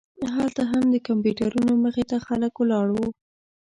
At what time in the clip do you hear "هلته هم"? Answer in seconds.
0.35-0.83